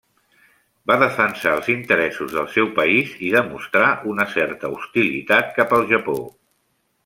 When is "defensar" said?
1.01-1.51